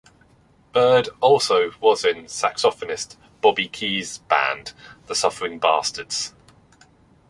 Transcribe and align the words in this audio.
Baird 0.73 1.09
also 1.19 1.73
was 1.79 2.03
in 2.03 2.25
saxophonist 2.25 3.17
Bobby 3.39 3.67
Keys' 3.67 4.17
band 4.17 4.73
The 5.05 5.13
Suffering 5.13 5.59
Bastards. 5.59 6.33